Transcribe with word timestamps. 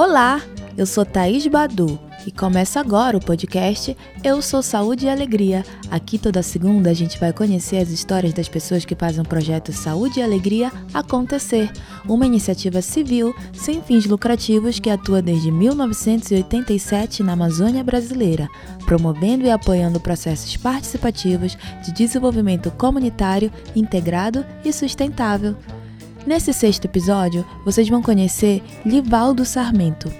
Olá, 0.00 0.40
eu 0.76 0.86
sou 0.86 1.04
Thaís 1.04 1.44
Badu 1.48 1.98
e 2.24 2.30
começa 2.30 2.78
agora 2.78 3.16
o 3.16 3.20
podcast 3.20 3.96
Eu 4.22 4.40
Sou 4.40 4.62
Saúde 4.62 5.06
e 5.06 5.08
Alegria. 5.08 5.64
Aqui 5.90 6.16
toda 6.16 6.40
segunda 6.40 6.90
a 6.90 6.94
gente 6.94 7.18
vai 7.18 7.32
conhecer 7.32 7.78
as 7.78 7.88
histórias 7.88 8.32
das 8.32 8.48
pessoas 8.48 8.84
que 8.84 8.94
fazem 8.94 9.20
o 9.20 9.28
projeto 9.28 9.72
Saúde 9.72 10.20
e 10.20 10.22
Alegria 10.22 10.70
acontecer, 10.94 11.68
uma 12.08 12.24
iniciativa 12.24 12.80
civil 12.80 13.34
sem 13.52 13.82
fins 13.82 14.06
lucrativos 14.06 14.78
que 14.78 14.88
atua 14.88 15.20
desde 15.20 15.50
1987 15.50 17.24
na 17.24 17.32
Amazônia 17.32 17.82
brasileira, 17.82 18.46
promovendo 18.86 19.46
e 19.46 19.50
apoiando 19.50 19.98
processos 19.98 20.56
participativos 20.56 21.58
de 21.84 21.92
desenvolvimento 21.92 22.70
comunitário, 22.70 23.50
integrado 23.74 24.46
e 24.64 24.72
sustentável. 24.72 25.56
Nesse 26.28 26.52
sexto 26.52 26.84
episódio, 26.84 27.42
vocês 27.64 27.88
vão 27.88 28.02
conhecer 28.02 28.62
Livaldo 28.84 29.46
Sarmento 29.46 30.12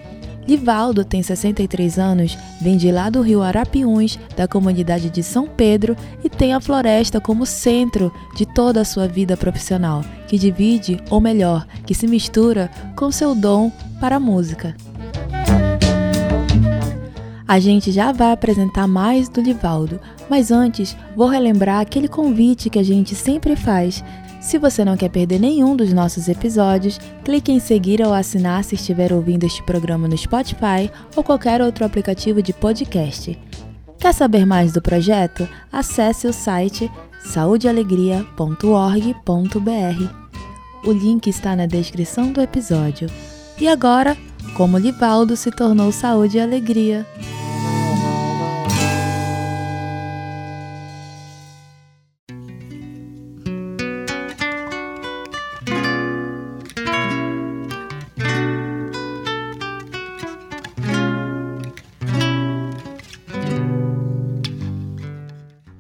Livaldo 0.49 1.05
tem 1.05 1.23
63 1.23 1.99
anos, 1.99 2.39
vem 2.59 2.79
de 2.79 2.91
lá 2.91 3.11
do 3.11 3.21
rio 3.21 3.43
Arapiuns, 3.43 4.19
da 4.35 4.49
comunidade 4.49 5.11
de 5.11 5.23
São 5.23 5.47
Pedro, 5.47 5.95
e 6.25 6.31
tem 6.31 6.55
a 6.55 6.61
floresta 6.61 7.21
como 7.21 7.45
centro 7.45 8.11
de 8.35 8.47
toda 8.47 8.81
a 8.81 8.85
sua 8.85 9.07
vida 9.07 9.37
profissional, 9.37 10.03
que 10.27 10.39
divide, 10.39 10.99
ou 11.11 11.21
melhor, 11.21 11.67
que 11.85 11.95
se 11.95 12.07
mistura 12.07 12.71
com 12.97 13.13
seu 13.13 13.35
dom 13.35 13.71
para 14.01 14.17
a 14.17 14.21
música. 14.21 14.75
A 17.49 17.59
gente 17.59 17.91
já 17.91 18.13
vai 18.13 18.31
apresentar 18.31 18.87
mais 18.87 19.29
do 19.29 19.41
Livaldo, 19.41 19.99
mas 20.29 20.51
antes 20.51 20.95
vou 21.17 21.27
relembrar 21.27 21.81
aquele 21.81 22.07
convite 22.07 22.69
que 22.69 22.79
a 22.79 22.83
gente 22.83 23.15
sempre 23.15 23.57
faz 23.57 24.05
se 24.41 24.57
você 24.57 24.85
não 24.85 24.97
quer 24.97 25.11
perder 25.11 25.41
nenhum 25.41 25.75
dos 25.75 25.93
nossos 25.93 26.29
episódios, 26.29 27.01
clique 27.25 27.51
em 27.51 27.59
seguir 27.59 28.01
ou 28.01 28.15
assinar 28.15 28.63
se 28.65 28.77
estiver 28.77 29.13
ouvindo 29.13 29.45
este 29.45 29.63
programa 29.63 30.07
no 30.07 30.17
Spotify 30.17 30.91
ou 31.17 31.25
qualquer 31.25 31.61
outro 31.61 31.85
aplicativo 31.85 32.41
de 32.41 32.53
podcast. 32.53 33.37
Quer 33.99 34.15
saber 34.15 34.47
mais 34.47 34.73
do 34.73 34.81
projeto? 34.81 35.49
Acesse 35.73 36.29
o 36.29 36.33
site 36.33 36.89
saudealegria.org.br. 37.25 40.15
O 40.85 40.93
link 40.93 41.27
está 41.27 41.57
na 41.57 41.67
descrição 41.67 42.33
do 42.33 42.41
episódio. 42.41 43.11
E 43.61 43.67
agora, 43.67 44.17
como 44.57 44.79
Livaldo 44.79 45.37
se 45.37 45.51
tornou 45.51 45.91
Saúde 45.91 46.39
e 46.39 46.41
Alegria. 46.41 47.05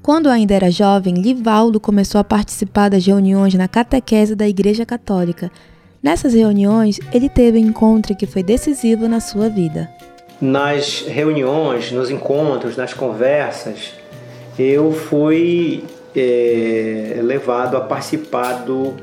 Quando 0.08 0.30
ainda 0.30 0.54
era 0.54 0.70
jovem, 0.70 1.16
Livaldo 1.16 1.78
começou 1.78 2.18
a 2.18 2.24
participar 2.24 2.88
das 2.88 3.06
reuniões 3.06 3.52
na 3.52 3.68
catequese 3.68 4.34
da 4.34 4.48
Igreja 4.48 4.86
Católica. 4.86 5.52
Nessas 6.02 6.32
reuniões, 6.32 6.98
ele 7.12 7.28
teve 7.28 7.58
um 7.58 7.60
encontro 7.60 8.16
que 8.16 8.26
foi 8.26 8.42
decisivo 8.42 9.06
na 9.06 9.20
sua 9.20 9.50
vida. 9.50 9.86
Nas 10.40 11.02
reuniões, 11.02 11.92
nos 11.92 12.10
encontros, 12.10 12.74
nas 12.74 12.94
conversas, 12.94 13.92
eu 14.58 14.92
fui 14.92 15.84
é, 16.16 17.20
levado 17.22 17.76
a 17.76 17.82
participar 17.82 18.64
do, 18.64 18.94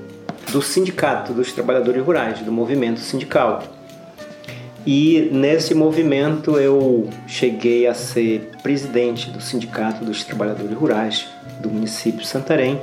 do 0.52 0.60
Sindicato 0.60 1.34
dos 1.34 1.54
Trabalhadores 1.54 2.04
Rurais, 2.04 2.40
do 2.40 2.52
movimento 2.52 3.00
sindical. 3.00 3.62
E 4.86 5.30
nesse 5.32 5.74
movimento 5.74 6.60
eu 6.60 7.10
cheguei 7.26 7.88
a 7.88 7.94
ser 7.96 8.52
presidente 8.62 9.32
do 9.32 9.42
Sindicato 9.42 10.06
dos 10.06 10.24
Trabalhadores 10.24 10.78
Rurais 10.78 11.28
do 11.60 11.70
município 11.70 12.22
de 12.22 12.28
Santarém. 12.28 12.80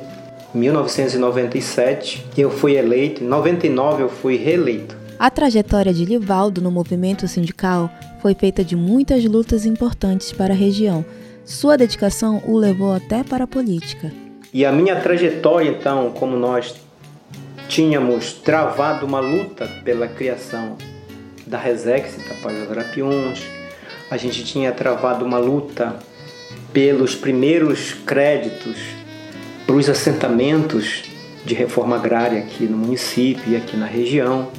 Em 0.53 0.59
1997 0.59 2.27
eu 2.37 2.51
fui 2.51 2.77
eleito, 2.77 3.23
em 3.23 3.27
99 3.27 4.03
eu 4.03 4.09
fui 4.09 4.37
reeleito. 4.37 4.97
A 5.17 5.31
trajetória 5.31 5.95
de 5.95 6.05
Livaldo 6.05 6.61
no 6.61 6.73
movimento 6.73 7.29
sindical 7.29 7.89
foi 8.21 8.35
feita 8.35 8.65
de 8.65 8.75
muitas 8.75 9.25
lutas 9.25 9.65
importantes 9.65 10.33
para 10.33 10.53
a 10.53 10.57
região. 10.57 11.05
Sua 11.45 11.77
dedicação 11.77 12.43
o 12.49 12.59
levou 12.59 12.93
até 12.93 13.23
para 13.23 13.45
a 13.45 13.47
política. 13.47 14.11
E 14.53 14.67
a 14.67 14.73
minha 14.73 14.97
trajetória, 15.01 15.71
então, 15.71 16.11
como 16.11 16.37
nós 16.37 16.75
tínhamos 17.69 18.33
travado 18.33 19.07
uma 19.07 19.21
luta 19.21 19.69
pela 19.85 20.09
criação 20.09 20.77
da 21.53 21.59
Resex 21.59 22.17
Tapajós 22.27 22.71
Arapiuns. 22.71 23.43
A 24.11 24.17
gente 24.17 24.43
tinha 24.43 24.73
travado 24.73 25.23
uma 25.23 25.37
luta 25.37 25.97
pelos 26.73 27.15
primeiros 27.15 27.93
créditos 27.93 28.79
para 29.67 29.77
os 29.77 29.87
assentamentos 29.87 31.03
de 31.45 31.55
reforma 31.55 31.97
agrária 31.97 32.39
aqui 32.39 32.65
no 32.65 32.79
município 32.79 33.53
e 33.53 33.57
aqui 33.57 33.77
na 33.77 33.85
região. 33.85 34.51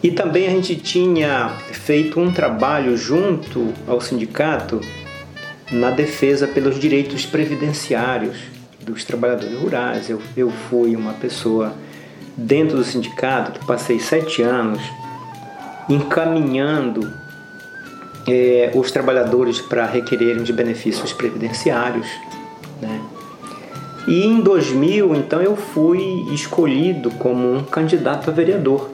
E 0.00 0.12
também 0.12 0.46
a 0.46 0.50
gente 0.50 0.76
tinha 0.76 1.56
feito 1.72 2.20
um 2.20 2.32
trabalho 2.32 2.96
junto 2.96 3.74
ao 3.88 4.00
sindicato 4.00 4.80
na 5.72 5.90
defesa 5.90 6.46
pelos 6.46 6.78
direitos 6.78 7.26
previdenciários 7.26 8.36
dos 8.80 9.04
trabalhadores 9.04 9.58
rurais. 9.58 10.08
Eu, 10.08 10.22
eu 10.36 10.50
fui 10.50 10.94
uma 10.94 11.14
pessoa 11.14 11.74
dentro 12.36 12.76
do 12.76 12.84
sindicato 12.84 13.58
que 13.58 13.66
passei 13.66 13.98
sete 13.98 14.40
anos 14.40 14.80
encaminhando 15.88 17.12
é, 18.26 18.70
os 18.74 18.90
trabalhadores 18.90 19.60
para 19.60 19.86
requererem 19.86 20.42
de 20.42 20.52
benefícios 20.52 21.12
previdenciários. 21.12 22.06
Né? 22.80 23.00
E 24.06 24.24
em 24.24 24.40
2000, 24.40 25.14
então, 25.14 25.40
eu 25.40 25.56
fui 25.56 26.26
escolhido 26.32 27.10
como 27.12 27.54
um 27.54 27.62
candidato 27.62 28.30
a 28.30 28.32
vereador 28.32 28.90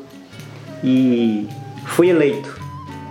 e 0.82 1.48
fui 1.86 2.08
eleito. 2.08 2.56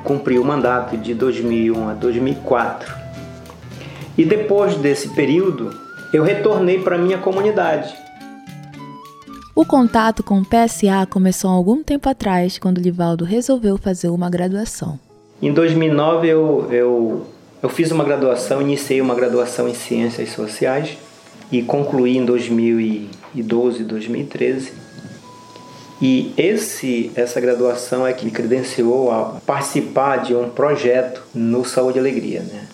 Cumpri 0.04 0.38
o 0.38 0.46
mandato 0.46 0.98
de 0.98 1.14
2001 1.14 1.90
a 1.90 1.94
2004. 1.94 2.94
E 4.18 4.24
depois 4.24 4.76
desse 4.76 5.10
período, 5.10 5.72
eu 6.14 6.24
retornei 6.24 6.80
para 6.80 6.98
minha 6.98 7.18
comunidade 7.18 8.05
o 9.56 9.66
contato 9.66 10.22
com 10.22 10.40
o 10.40 10.46
PSA 10.46 11.08
começou 11.10 11.50
há 11.50 11.54
algum 11.54 11.82
tempo 11.82 12.10
atrás, 12.10 12.60
quando 12.60 12.82
Livaldo 12.82 13.24
resolveu 13.24 13.78
fazer 13.78 14.10
uma 14.10 14.30
graduação. 14.30 15.00
Em 15.42 15.54
2009 15.54 16.28
eu, 16.28 16.68
eu, 16.70 17.26
eu 17.64 17.70
fiz 17.70 17.90
uma 17.90 18.04
graduação, 18.04 18.62
iniciei 18.62 19.00
uma 19.00 19.16
graduação 19.16 19.70
em 19.70 19.74
Ciências 19.74 20.30
Sociais 20.32 20.98
e 21.50 21.62
concluí 21.62 22.18
em 22.18 22.26
2012, 22.26 23.84
2013. 23.86 24.74
E 26.02 26.34
esse, 26.36 27.10
essa 27.16 27.40
graduação 27.40 28.06
é 28.06 28.12
que 28.12 28.26
me 28.26 28.32
credenciou 28.32 29.10
a 29.10 29.40
participar 29.46 30.18
de 30.18 30.36
um 30.36 30.50
projeto 30.50 31.24
no 31.34 31.64
Saúde 31.64 31.98
e 31.98 32.02
Alegria, 32.02 32.42
né? 32.42 32.68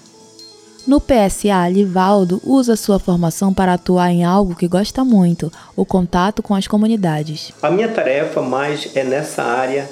No 0.87 0.99
PSA, 0.99 1.69
Livaldo 1.69 2.41
usa 2.43 2.75
sua 2.75 2.97
formação 2.97 3.53
para 3.53 3.73
atuar 3.73 4.09
em 4.09 4.23
algo 4.23 4.55
que 4.55 4.67
gosta 4.67 5.05
muito, 5.05 5.51
o 5.75 5.85
contato 5.85 6.41
com 6.41 6.55
as 6.55 6.65
comunidades. 6.65 7.53
A 7.61 7.69
minha 7.69 7.87
tarefa 7.87 8.41
mais 8.41 8.89
é 8.95 9.03
nessa 9.03 9.43
área 9.43 9.87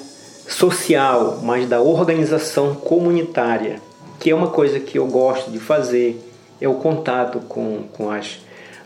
social, 0.48 1.38
mais 1.42 1.68
da 1.68 1.80
organização 1.80 2.74
comunitária, 2.74 3.76
que 4.18 4.30
é 4.30 4.34
uma 4.34 4.48
coisa 4.48 4.80
que 4.80 4.98
eu 4.98 5.06
gosto 5.06 5.48
de 5.52 5.60
fazer, 5.60 6.20
é 6.60 6.66
o 6.66 6.74
contato 6.74 7.38
com, 7.48 7.84
com 7.92 8.10
as, 8.10 8.40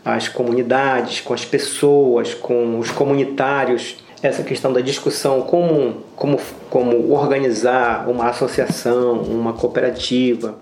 as 0.05 0.27
comunidades, 0.27 1.21
com 1.21 1.33
as 1.33 1.43
pessoas, 1.43 2.35
com 2.35 2.77
os 2.77 2.91
comunitários, 2.91 3.95
essa 4.21 4.43
questão 4.43 4.71
da 4.71 4.79
discussão 4.79 5.41
como, 5.41 6.03
como, 6.15 6.39
como 6.69 7.11
organizar 7.11 8.07
uma 8.07 8.29
associação, 8.29 9.21
uma 9.21 9.53
cooperativa. 9.53 10.55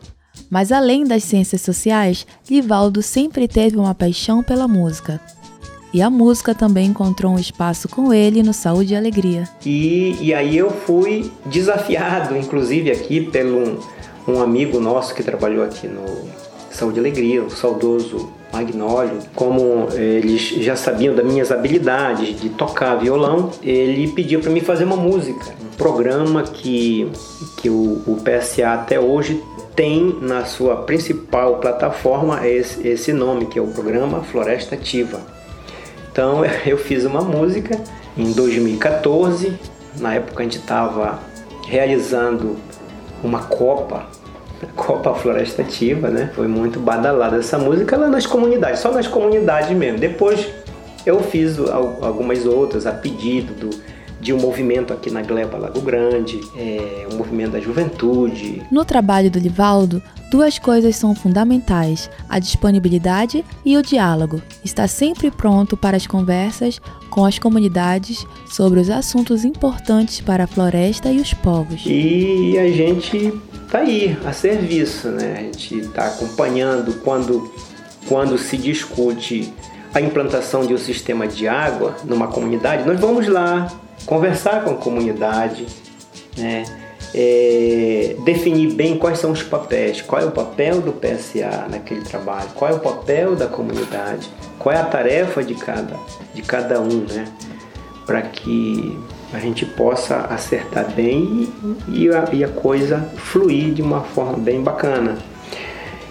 Mas 0.49 0.71
além 0.71 1.03
das 1.03 1.23
ciências 1.23 1.61
sociais, 1.61 2.25
Livaldo 2.49 3.01
sempre 3.01 3.47
teve 3.47 3.77
uma 3.77 3.95
paixão 3.95 4.43
pela 4.43 4.67
música. 4.67 5.19
E 5.93 6.01
a 6.01 6.09
música 6.09 6.55
também 6.55 6.87
encontrou 6.87 7.33
um 7.33 7.39
espaço 7.39 7.87
com 7.87 8.11
ele 8.11 8.41
no 8.41 8.53
Saúde 8.53 8.93
e 8.93 8.97
Alegria. 8.97 9.47
E, 9.63 10.17
e 10.19 10.33
aí 10.33 10.57
eu 10.57 10.71
fui 10.71 11.31
desafiado, 11.45 12.35
inclusive 12.35 12.89
aqui, 12.89 13.21
pelo 13.21 13.59
um, 13.59 13.77
um 14.27 14.41
amigo 14.41 14.79
nosso 14.79 15.13
que 15.13 15.21
trabalhou 15.21 15.63
aqui 15.63 15.87
no 15.87 16.03
Saúde 16.71 16.97
e 16.97 16.99
Alegria, 16.99 17.43
o 17.43 17.49
saudoso 17.51 18.31
Magnólio, 18.51 19.19
como 19.35 19.87
eles 19.93 20.41
já 20.63 20.75
sabiam 20.75 21.15
das 21.15 21.25
minhas 21.25 21.51
habilidades 21.51 22.39
de 22.39 22.49
tocar 22.49 22.95
violão, 22.95 23.51
ele 23.61 24.07
pediu 24.09 24.39
para 24.39 24.51
mim 24.51 24.61
fazer 24.61 24.83
uma 24.83 24.95
música, 24.95 25.53
um 25.61 25.75
programa 25.75 26.43
que, 26.43 27.11
que 27.57 27.69
o, 27.69 28.01
o 28.05 28.17
PSA 28.23 28.73
até 28.73 28.99
hoje 28.99 29.41
tem 29.75 30.17
na 30.21 30.45
sua 30.45 30.77
principal 30.77 31.57
plataforma 31.57 32.47
esse, 32.47 32.87
esse 32.87 33.13
nome, 33.13 33.47
que 33.47 33.57
é 33.57 33.61
o 33.61 33.67
programa 33.67 34.21
Floresta 34.23 34.75
Ativa. 34.75 35.19
Então 36.11 36.43
eu 36.65 36.77
fiz 36.77 37.05
uma 37.05 37.21
música 37.21 37.79
em 38.17 38.31
2014, 38.31 39.53
na 39.99 40.15
época 40.15 40.41
a 40.41 40.43
gente 40.43 40.57
estava 40.57 41.19
realizando 41.67 42.57
uma 43.23 43.43
copa, 43.43 44.05
Copa 44.75 45.13
Florestativa, 45.13 46.09
né? 46.09 46.31
Foi 46.33 46.47
muito 46.47 46.79
badalada 46.79 47.37
essa 47.37 47.57
música 47.57 47.97
lá 47.97 48.07
nas 48.07 48.25
comunidades, 48.25 48.79
só 48.79 48.91
nas 48.91 49.07
comunidades 49.07 49.71
mesmo. 49.71 49.99
Depois 49.99 50.47
eu 51.05 51.19
fiz 51.21 51.59
algumas 51.59 52.45
outras 52.45 52.87
a 52.87 52.93
pedido 52.93 53.53
do, 53.53 53.69
de 54.23 54.31
um 54.31 54.39
movimento 54.39 54.93
aqui 54.93 55.11
na 55.11 55.21
Gleba 55.21 55.57
Lago 55.57 55.81
Grande, 55.81 56.39
é, 56.55 57.05
o 57.11 57.15
movimento 57.15 57.51
da 57.51 57.59
juventude. 57.59 58.63
No 58.71 58.85
trabalho 58.85 59.29
do 59.29 59.37
Livaldo, 59.37 60.01
duas 60.31 60.57
coisas 60.57 60.95
são 60.95 61.13
fundamentais: 61.13 62.09
a 62.29 62.39
disponibilidade 62.39 63.43
e 63.65 63.77
o 63.77 63.83
diálogo. 63.83 64.41
Está 64.63 64.87
sempre 64.87 65.29
pronto 65.29 65.75
para 65.75 65.97
as 65.97 66.07
conversas 66.07 66.79
com 67.09 67.25
as 67.25 67.37
comunidades 67.37 68.25
sobre 68.49 68.79
os 68.79 68.89
assuntos 68.89 69.43
importantes 69.43 70.21
para 70.21 70.45
a 70.45 70.47
floresta 70.47 71.11
e 71.11 71.19
os 71.19 71.33
povos. 71.33 71.83
E 71.85 72.57
a 72.57 72.67
gente 72.69 73.33
está 73.65 73.79
aí 73.79 74.17
a 74.25 74.31
serviço, 74.31 75.09
né? 75.09 75.35
A 75.37 75.41
gente 75.43 75.79
está 75.79 76.07
acompanhando 76.07 76.93
quando, 77.03 77.51
quando 78.07 78.37
se 78.37 78.55
discute 78.55 79.53
a 79.93 79.99
implantação 80.01 80.65
de 80.65 80.73
um 80.73 80.77
sistema 80.77 81.27
de 81.27 81.47
água 81.47 81.97
numa 82.05 82.27
comunidade, 82.27 82.87
nós 82.87 82.99
vamos 82.99 83.27
lá 83.27 83.67
conversar 84.05 84.63
com 84.63 84.71
a 84.71 84.75
comunidade, 84.75 85.65
né? 86.37 86.63
É, 87.15 88.15
definir 88.25 88.73
bem 88.73 88.97
quais 88.97 89.19
são 89.19 89.31
os 89.31 89.43
papéis, 89.43 90.01
qual 90.01 90.19
é 90.19 90.25
o 90.25 90.31
papel 90.31 90.81
do 90.81 90.91
PSA 90.91 91.67
naquele 91.69 92.01
trabalho, 92.01 92.49
qual 92.55 92.71
é 92.71 92.73
o 92.73 92.79
papel 92.79 93.35
da 93.35 93.45
comunidade, 93.45 94.27
qual 94.57 94.73
é 94.73 94.79
a 94.79 94.83
tarefa 94.83 95.43
de 95.43 95.53
cada, 95.53 95.95
de 96.33 96.41
cada 96.41 96.81
um, 96.81 97.05
né? 97.05 97.27
Para 98.07 98.23
que 98.23 98.97
a 99.31 99.39
gente 99.39 99.65
possa 99.65 100.21
acertar 100.25 100.91
bem 100.91 101.49
e, 101.87 102.05
e, 102.05 102.09
a, 102.09 102.29
e, 102.31 102.43
a, 102.43 102.47
coisa 102.47 102.99
fluir 103.15 103.73
de 103.73 103.81
uma 103.81 104.01
forma 104.01 104.37
bem 104.37 104.61
bacana. 104.61 105.17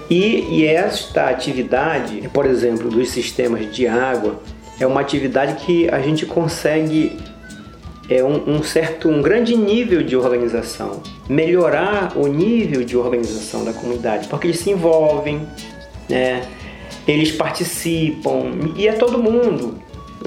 E, 0.08 0.60
e 0.60 0.66
esta 0.66 1.30
atividade, 1.30 2.28
por 2.32 2.46
exemplo, 2.46 2.90
dos 2.90 3.10
sistemas 3.10 3.74
de 3.74 3.86
água, 3.86 4.40
é 4.78 4.86
uma 4.86 5.00
atividade 5.00 5.64
que 5.64 5.88
a 5.88 6.00
gente 6.00 6.26
consegue 6.26 7.18
é 8.16 8.24
um, 8.24 8.56
um, 8.56 8.62
certo, 8.62 9.08
um 9.08 9.22
grande 9.22 9.56
nível 9.56 10.02
de 10.02 10.16
organização, 10.16 11.02
melhorar 11.28 12.12
o 12.16 12.26
nível 12.26 12.84
de 12.84 12.96
organização 12.96 13.64
da 13.64 13.72
comunidade, 13.72 14.28
porque 14.28 14.46
eles 14.46 14.60
se 14.60 14.70
envolvem, 14.70 15.46
né? 16.08 16.42
eles 17.06 17.32
participam 17.32 18.72
e 18.76 18.86
é 18.86 18.92
todo 18.92 19.22
mundo, 19.22 19.78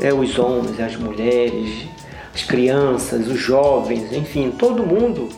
é 0.02 0.14
os 0.14 0.38
homens, 0.38 0.80
as 0.80 0.96
mulheres, 0.96 1.86
as 2.34 2.44
crianças, 2.44 3.28
os 3.28 3.40
jovens, 3.40 4.12
enfim, 4.12 4.52
todo 4.52 4.86
mundo 4.86 5.30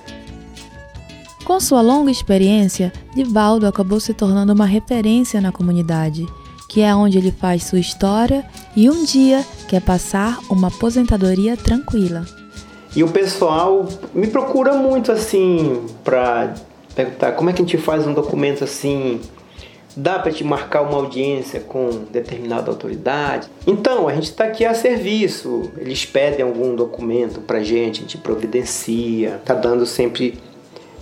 com 1.48 1.62
sua 1.62 1.80
longa 1.80 2.12
experiência, 2.12 2.92
Divaldo 3.16 3.66
acabou 3.66 4.02
se 4.02 4.14
tornando 4.14 4.52
uma 4.52 4.66
referência 4.66 5.40
na 5.40 5.50
comunidade, 5.50 6.26
que 6.68 6.82
é 6.82 6.94
onde 6.94 7.18
ele 7.18 7.32
faz 7.32 7.64
sua 7.64 7.80
história 7.80 8.46
e 8.76 8.90
um 8.90 9.06
dia 9.06 9.46
quer 9.66 9.82
passar 9.82 10.40
uma 10.50 10.68
aposentadoria 10.68 11.56
tranquila. 11.56 12.26
E 12.98 13.04
o 13.04 13.08
pessoal 13.08 13.88
me 14.12 14.26
procura 14.26 14.74
muito 14.74 15.12
assim 15.12 15.86
para 16.04 16.56
perguntar 16.96 17.34
como 17.34 17.48
é 17.48 17.54
que 17.54 17.62
a 17.62 17.66
gente 17.66 17.78
faz 17.78 18.08
um 18.08 18.14
documento 18.14 18.64
assim 18.64 19.22
dá 19.96 20.18
para 20.18 20.32
te 20.32 20.44
marcar 20.44 20.82
uma 20.82 20.98
audiência 20.98 21.60
com 21.60 21.90
determinada 22.12 22.72
autoridade. 22.72 23.48
Então, 23.66 24.08
a 24.08 24.14
gente 24.14 24.26
está 24.26 24.46
aqui 24.46 24.66
a 24.66 24.74
serviço. 24.74 25.72
Eles 25.78 26.06
pedem 26.06 26.44
algum 26.44 26.76
documento 26.76 27.40
para 27.40 27.62
gente, 27.62 28.00
a 28.00 28.02
gente 28.02 28.18
providencia. 28.18 29.42
Tá 29.46 29.54
dando 29.54 29.86
sempre 29.86 30.40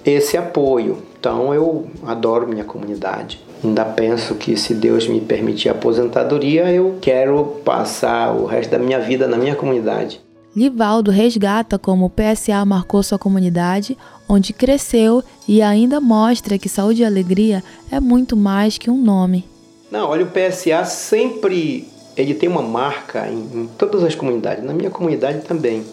esse 0.05 0.37
apoio. 0.37 0.97
Então 1.17 1.53
eu 1.53 1.87
adoro 2.05 2.45
minha 2.45 2.65
comunidade. 2.65 3.41
Ainda 3.63 3.85
penso 3.85 4.35
que 4.35 4.57
se 4.57 4.73
Deus 4.73 5.07
me 5.07 5.21
permitir 5.21 5.69
aposentadoria, 5.69 6.69
eu 6.71 6.97
quero 7.01 7.43
passar 7.63 8.35
o 8.35 8.45
resto 8.45 8.71
da 8.71 8.79
minha 8.79 8.99
vida 8.99 9.27
na 9.27 9.37
minha 9.37 9.55
comunidade. 9.55 10.24
Livaldo 10.55 11.11
resgata 11.11 11.77
como 11.77 12.05
o 12.05 12.09
PSA 12.09 12.63
marcou 12.63 13.03
sua 13.03 13.19
comunidade, 13.19 13.97
onde 14.27 14.53
cresceu 14.53 15.21
e 15.47 15.61
ainda 15.61 15.99
mostra 15.99 16.57
que 16.57 16.69
saúde 16.69 17.01
e 17.01 17.05
alegria 17.05 17.61
é 17.91 17.99
muito 17.99 18.37
mais 18.37 18.77
que 18.77 18.89
um 18.89 18.97
nome. 18.97 19.43
Não, 19.91 20.09
olha, 20.09 20.25
o 20.25 20.29
PSA 20.29 20.85
sempre 20.85 21.87
ele 22.15 22.33
tem 22.33 22.47
uma 22.47 22.61
marca 22.61 23.27
em, 23.27 23.39
em 23.53 23.69
todas 23.77 24.03
as 24.03 24.15
comunidades, 24.15 24.63
na 24.63 24.73
minha 24.73 24.89
comunidade 24.89 25.41
também. 25.41 25.83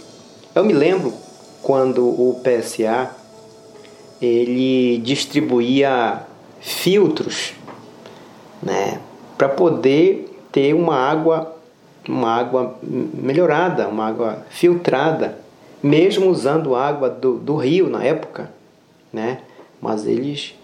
Eu 0.55 0.65
me 0.65 0.73
lembro 0.73 1.13
quando 1.63 2.05
o 2.07 2.41
PSA 2.43 3.11
ele 4.21 4.99
distribuía 4.99 6.23
filtros, 6.61 7.55
né, 8.63 9.01
para 9.37 9.49
poder 9.49 10.33
ter 10.53 10.75
uma 10.75 10.95
água, 10.95 11.52
uma 12.09 12.31
água 12.31 12.79
melhorada, 12.83 13.89
uma 13.89 14.07
água 14.09 14.45
filtrada, 14.51 15.39
mesmo 15.83 16.31
usando 16.31 16.75
água 16.75 17.09
do, 17.09 17.39
do 17.39 17.57
rio 17.57 17.89
na 17.89 18.03
época, 18.03 18.51
né? 19.13 19.39
Mas 19.81 20.07
eles 20.07 20.55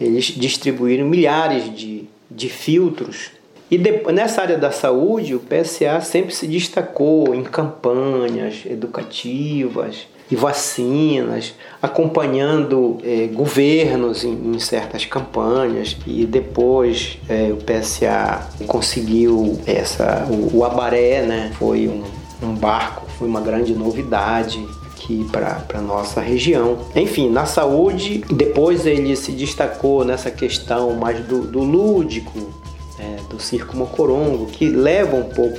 eles 0.00 0.24
distribuíram 0.24 1.06
milhares 1.06 1.74
de, 1.74 2.08
de 2.30 2.48
filtros 2.48 3.32
e 3.70 3.78
depois, 3.78 4.14
nessa 4.14 4.42
área 4.42 4.58
da 4.58 4.72
saúde, 4.72 5.34
o 5.34 5.40
PSA 5.40 6.00
sempre 6.00 6.34
se 6.34 6.46
destacou 6.48 7.32
em 7.34 7.44
campanhas 7.44 8.64
educativas, 8.66 10.08
e 10.30 10.36
vacinas, 10.36 11.54
acompanhando 11.82 12.98
é, 13.02 13.26
governos 13.26 14.22
em, 14.24 14.54
em, 14.54 14.58
certas 14.60 15.04
campanhas 15.04 15.96
e 16.06 16.24
depois 16.24 17.18
é, 17.28 17.52
o 17.52 17.56
PSA 17.56 18.48
conseguiu 18.66 19.60
essa 19.66 20.26
o, 20.30 20.58
o 20.58 20.64
Abaré, 20.64 21.22
né? 21.22 21.50
Foi 21.58 21.88
um, 21.88 22.04
um 22.46 22.54
barco, 22.54 23.06
foi 23.18 23.26
uma 23.26 23.40
grande 23.40 23.74
novidade 23.74 24.64
aqui 24.86 25.26
para 25.32 25.80
nossa 25.80 26.20
região. 26.20 26.78
Enfim, 26.94 27.28
na 27.28 27.46
saúde, 27.46 28.22
depois 28.30 28.86
ele 28.86 29.16
se 29.16 29.32
destacou 29.32 30.04
nessa 30.04 30.30
questão 30.30 30.94
mais 30.94 31.18
do, 31.26 31.40
do 31.40 31.60
lúdico, 31.60 32.52
é, 32.98 33.16
do 33.28 33.40
circo 33.40 33.76
mocorongo, 33.76 34.46
que 34.46 34.68
leva 34.68 35.16
um 35.16 35.24
pouco, 35.24 35.58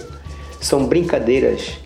são 0.61 0.85
brincadeiras 0.85 1.79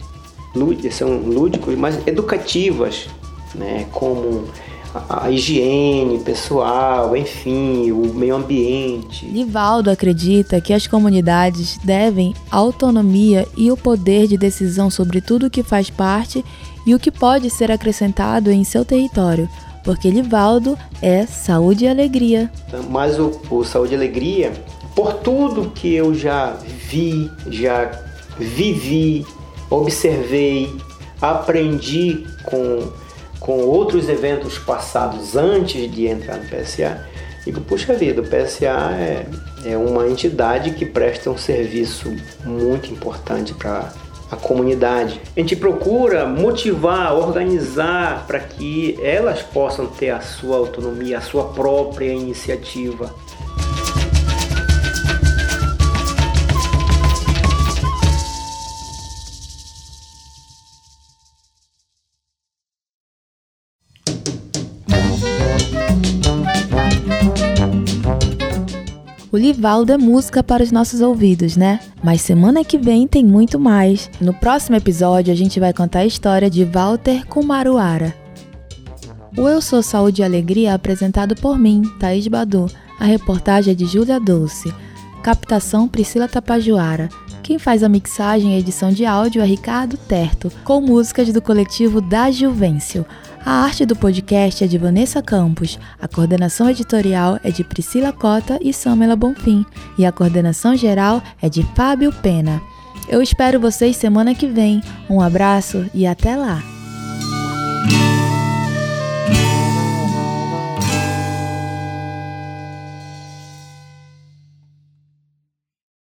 são 0.92 1.18
lúdicos, 1.18 1.76
mas 1.76 2.06
educativas, 2.08 3.08
né? 3.54 3.86
como 3.92 4.46
a, 5.10 5.30
higiene 5.30 6.20
pessoal, 6.20 7.16
enfim, 7.16 7.92
o 7.92 8.14
meio 8.14 8.36
ambiente. 8.36 9.26
Livaldo 9.26 9.90
acredita 9.90 10.62
que 10.62 10.74
as 10.74 10.88
comunidades 10.88 11.78
devem 11.84 12.34
autonomia 12.50 13.48
e 13.58 13.72
o 13.72 13.78
poder 13.78 14.28
de 14.28 14.38
decisão 14.38 14.90
sobre 14.90 15.22
tudo 15.22 15.48
o 15.48 15.50
que 15.50 15.64
faz 15.64 15.90
parte 15.90 16.44
e 16.86 16.96
o 16.96 17.00
que 17.00 17.12
pode 17.12 17.50
ser 17.50 17.72
acrescentado 17.72 18.52
em 18.52 18.64
seu 18.64 18.86
território, 18.86 19.50
porque 19.84 20.10
Livaldo 20.10 20.78
é 21.02 21.26
saúde 21.26 21.86
e 21.86 21.88
alegria. 21.88 22.50
Mas 22.90 23.20
o, 23.20 23.42
o 23.50 23.64
saúde 23.64 23.94
e 23.94 23.98
alegria, 23.98 24.54
por 24.96 25.14
tudo 25.16 25.72
que 25.72 25.94
eu 25.94 26.14
já 26.14 26.58
vi, 26.90 27.30
já 27.50 27.92
vivi, 28.38 29.26
observei, 29.70 30.74
aprendi 31.22 32.26
com, 32.44 32.92
com 33.40 33.60
outros 33.62 34.10
eventos 34.10 34.58
passados 34.58 35.36
antes 35.36 35.92
de 35.92 36.08
entrar 36.08 36.38
no 36.38 36.46
PSA, 36.46 37.08
digo, 37.46 37.62
puxa 37.62 37.94
vida, 37.94 38.22
o 38.22 38.26
PSA 38.26 38.92
é, 38.98 39.26
é 39.66 39.78
uma 39.78 40.08
entidade 40.08 40.72
que 40.72 40.86
presta 40.86 41.30
um 41.30 41.38
serviço 41.38 42.16
muito 42.44 42.92
importante 42.92 43.54
para 43.54 43.92
a 44.32 44.36
comunidade. 44.36 45.22
A 45.36 45.40
gente 45.40 45.56
procura 45.56 46.26
motivar, 46.26 47.14
organizar 47.14 48.26
para 48.26 48.40
que 48.40 48.98
elas 49.02 49.42
possam 49.42 49.86
ter 49.88 50.10
a 50.10 50.22
sua 50.22 50.58
autonomia, 50.58 51.20
a 51.20 51.22
sua 51.22 51.46
própria 51.46 52.12
iniciativa. 52.12 53.14
O 69.36 69.38
Livaldo 69.38 69.92
é 69.92 69.98
música 69.98 70.42
para 70.42 70.64
os 70.64 70.72
nossos 70.72 71.02
ouvidos, 71.02 71.58
né? 71.58 71.82
Mas 72.02 72.22
semana 72.22 72.64
que 72.64 72.78
vem 72.78 73.06
tem 73.06 73.26
muito 73.26 73.60
mais. 73.60 74.10
No 74.22 74.34
próximo 74.34 74.78
episódio 74.78 75.34
a 75.34 75.36
gente 75.36 75.60
vai 75.60 75.74
contar 75.74 76.00
a 76.00 76.06
história 76.06 76.50
de 76.50 76.64
Walter 76.64 77.26
com 77.28 77.44
Maruara. 77.44 78.16
O 79.38 79.42
Eu 79.42 79.62
Sou 79.62 79.84
Saúde 79.84 80.22
e 80.22 80.24
Alegria 80.24 80.70
é 80.70 80.74
apresentado 80.74 81.36
por 81.36 81.60
mim, 81.60 81.82
Thaís 82.00 82.26
Badu. 82.30 82.68
A 82.98 83.04
reportagem 83.04 83.74
é 83.74 83.76
de 83.76 83.86
Júlia 83.86 84.22
Dolce. 84.22 84.74
Captação 85.22 85.86
Priscila 85.86 86.30
Tapajuara. 86.30 87.10
Quem 87.44 87.60
faz 87.60 87.84
a 87.84 87.90
mixagem 87.90 88.56
e 88.56 88.60
edição 88.60 88.90
de 88.90 89.06
áudio 89.06 89.42
é 89.42 89.46
Ricardo 89.46 89.98
Terto, 89.98 90.50
com 90.64 90.80
músicas 90.80 91.34
do 91.34 91.42
coletivo 91.42 92.00
Da 92.00 92.32
Juvencio. 92.32 93.06
A 93.46 93.64
arte 93.64 93.86
do 93.86 93.96
podcast 93.96 94.64
é 94.64 94.68
de 94.68 94.76
Vanessa 94.76 95.22
Campos, 95.22 95.78
a 96.02 96.08
coordenação 96.08 96.68
editorial 96.68 97.40
é 97.44 97.52
de 97.52 97.64
Priscila 97.64 98.12
Cota 98.12 98.58
e 98.60 98.74
Samela 98.74 99.16
Bonfim, 99.16 99.64
e 100.00 100.06
a 100.06 100.12
coordenação 100.12 100.76
geral 100.76 101.22
é 101.40 101.48
de 101.48 101.62
Fábio 101.76 102.12
Pena. 102.12 102.60
Eu 103.08 103.22
espero 103.22 103.60
vocês 103.60 103.98
semana 103.98 104.34
que 104.34 104.48
vem. 104.48 104.82
Um 105.08 105.22
abraço 105.22 105.86
e 105.94 106.08
até 106.08 106.36
lá! 106.36 106.75